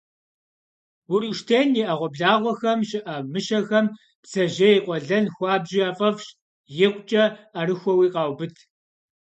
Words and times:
Уруштен 1.13 1.69
и 1.81 1.83
Ӏэгъуэблагъэхэм 1.87 2.79
щыӀэ 2.89 3.15
мыщэхэм 3.31 3.85
бдзэжьей 4.21 4.77
къуэлэн 4.85 5.25
хуабжьу 5.35 5.83
яфӀэфӀщ, 5.89 6.27
икъукӀэ 6.85 7.23
Ӏэрыхуэуи 7.53 8.07
къаубыд. 8.13 8.55